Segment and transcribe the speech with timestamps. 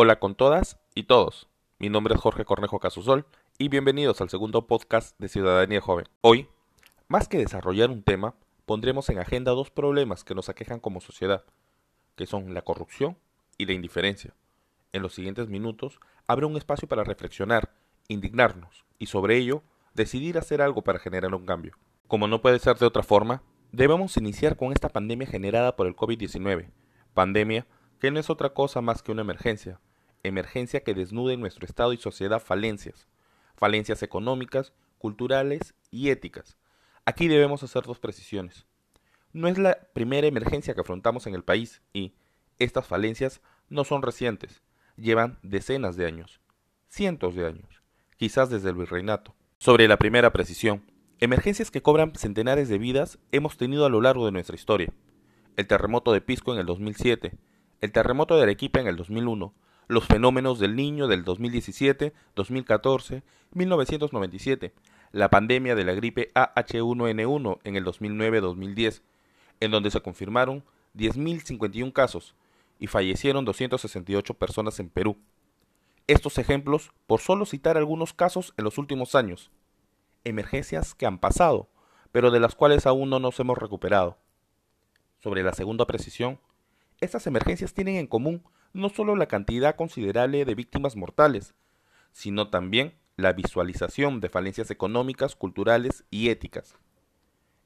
[0.00, 1.48] Hola con todas y todos.
[1.78, 3.26] Mi nombre es Jorge Cornejo Casusol
[3.58, 6.06] y bienvenidos al segundo podcast de Ciudadanía Joven.
[6.20, 6.48] Hoy,
[7.08, 8.34] más que desarrollar un tema,
[8.64, 11.44] pondremos en agenda dos problemas que nos aquejan como sociedad,
[12.16, 13.16] que son la corrupción
[13.56, 14.34] y la indiferencia.
[14.92, 17.72] En los siguientes minutos habrá un espacio para reflexionar,
[18.08, 19.62] indignarnos y sobre ello
[19.94, 21.72] decidir hacer algo para generar un cambio.
[22.06, 23.42] Como no puede ser de otra forma,
[23.72, 26.70] debemos iniciar con esta pandemia generada por el COVID-19,
[27.14, 27.66] pandemia
[28.00, 29.80] que no es otra cosa más que una emergencia,
[30.22, 33.06] emergencia que desnuda en nuestro Estado y sociedad falencias,
[33.56, 36.56] falencias económicas, culturales y éticas.
[37.04, 38.66] Aquí debemos hacer dos precisiones.
[39.32, 42.14] No es la primera emergencia que afrontamos en el país y
[42.58, 44.62] estas falencias no son recientes,
[44.96, 46.40] llevan decenas de años,
[46.88, 47.82] cientos de años,
[48.16, 49.34] quizás desde el virreinato.
[49.58, 50.84] Sobre la primera precisión,
[51.20, 54.92] emergencias que cobran centenares de vidas hemos tenido a lo largo de nuestra historia.
[55.56, 57.32] El terremoto de Pisco en el 2007,
[57.80, 59.52] el terremoto de Arequipa en el 2001,
[59.88, 64.72] los fenómenos del niño del 2017, 2014, 1997,
[65.12, 69.02] la pandemia de la gripe AH1N1 en el 2009-2010,
[69.60, 70.62] en donde se confirmaron
[70.96, 72.34] 10.051 casos
[72.78, 75.16] y fallecieron 268 personas en Perú.
[76.06, 79.50] Estos ejemplos, por solo citar algunos casos en los últimos años,
[80.28, 81.68] emergencias que han pasado,
[82.12, 84.18] pero de las cuales aún no nos hemos recuperado.
[85.18, 86.40] Sobre la segunda precisión,
[87.00, 91.54] estas emergencias tienen en común no solo la cantidad considerable de víctimas mortales,
[92.12, 96.76] sino también la visualización de falencias económicas, culturales y éticas.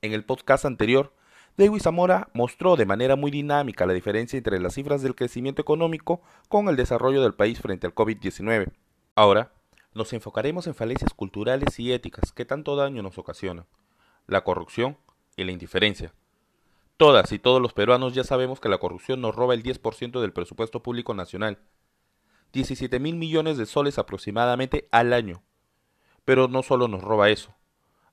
[0.00, 1.12] En el podcast anterior,
[1.56, 6.22] David Zamora mostró de manera muy dinámica la diferencia entre las cifras del crecimiento económico
[6.48, 8.72] con el desarrollo del país frente al COVID-19.
[9.14, 9.52] Ahora,
[9.94, 13.66] nos enfocaremos en falencias culturales y éticas que tanto daño nos ocasionan,
[14.26, 14.96] la corrupción
[15.36, 16.14] y la indiferencia.
[16.96, 20.32] Todas y todos los peruanos ya sabemos que la corrupción nos roba el 10% del
[20.32, 21.58] presupuesto público nacional.
[22.52, 25.42] 17 mil millones de soles aproximadamente al año.
[26.24, 27.54] Pero no solo nos roba eso.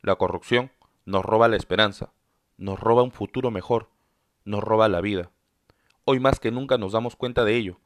[0.01, 0.71] La corrupción
[1.05, 2.13] nos roba la esperanza,
[2.57, 3.89] nos roba un futuro mejor,
[4.45, 5.31] nos roba la vida.
[6.05, 7.79] Hoy más que nunca nos damos cuenta de ello.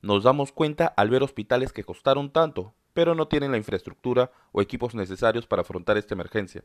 [0.00, 4.62] Nos damos cuenta al ver hospitales que costaron tanto, pero no tienen la infraestructura o
[4.62, 6.64] equipos necesarios para afrontar esta emergencia.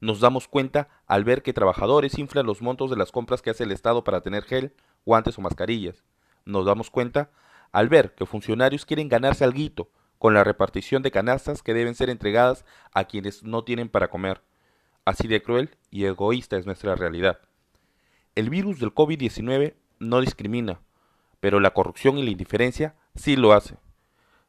[0.00, 3.64] Nos damos cuenta al ver que trabajadores inflan los montos de las compras que hace
[3.64, 4.72] el Estado para tener gel,
[5.04, 6.02] guantes o mascarillas.
[6.46, 7.30] Nos damos cuenta
[7.72, 12.08] al ver que funcionarios quieren ganarse algo con la repartición de canastas que deben ser
[12.08, 14.40] entregadas a quienes no tienen para comer.
[15.04, 17.40] Así de cruel y egoísta es nuestra realidad.
[18.34, 20.80] El virus del COVID-19 no discrimina,
[21.40, 23.76] pero la corrupción y la indiferencia sí lo hace,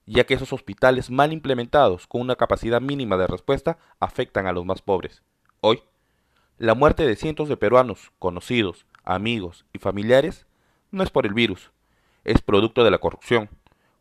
[0.06, 4.66] ya que esos hospitales mal implementados con una capacidad mínima de respuesta afectan a los
[4.66, 5.24] más pobres.
[5.62, 5.82] Hoy,
[6.58, 10.46] la muerte de cientos de peruanos, conocidos, amigos y familiares,
[10.92, 11.72] no es por el virus,
[12.24, 13.50] es producto de la corrupción.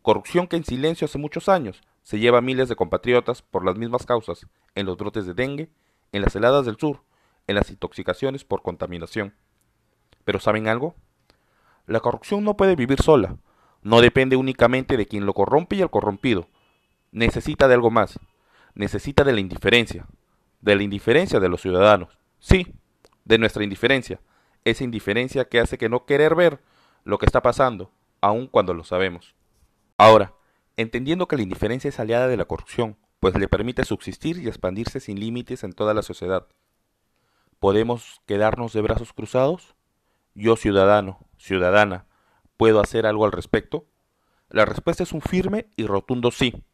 [0.02, 3.76] Corrupción que en silencio hace muchos años se lleva a miles de compatriotas por las
[3.76, 5.70] mismas causas, en los brotes de dengue,
[6.12, 7.00] en las heladas del sur,
[7.46, 9.34] en las intoxicaciones por contaminación.
[10.24, 10.94] Pero ¿saben algo?
[11.86, 13.36] La corrupción no puede vivir sola,
[13.84, 16.48] no depende únicamente de quien lo corrompe y el corrompido.
[17.12, 18.18] Necesita de algo más,
[18.74, 20.06] necesita de la indiferencia,
[20.62, 22.18] de la indiferencia de los ciudadanos.
[22.40, 22.74] Sí,
[23.24, 24.20] de nuestra indiferencia.
[24.64, 26.60] Esa indiferencia que hace que no querer ver
[27.04, 27.92] lo que está pasando,
[28.22, 29.34] aun cuando lo sabemos.
[29.98, 30.32] Ahora,
[30.78, 34.98] entendiendo que la indiferencia es aliada de la corrupción, pues le permite subsistir y expandirse
[34.98, 36.46] sin límites en toda la sociedad.
[37.58, 39.74] ¿Podemos quedarnos de brazos cruzados?
[40.34, 42.06] Yo, ciudadano, ciudadana,
[42.64, 43.84] ¿puedo hacer algo al respecto?
[44.48, 46.64] La respuesta es un firme y rotundo sí.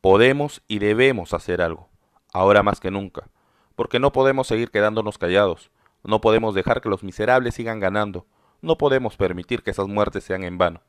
[0.00, 1.90] Podemos y debemos hacer algo
[2.32, 3.28] ahora más que nunca,
[3.76, 5.70] porque no podemos seguir quedándonos callados,
[6.02, 8.24] no podemos dejar que los miserables sigan ganando,
[8.62, 10.80] no podemos permitir que esas muertes sean en vano.